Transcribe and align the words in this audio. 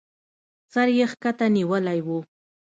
سر 0.73 0.87
يې 0.97 1.05
کښته 1.21 1.45
نيولى 1.55 1.97
و. 2.05 2.07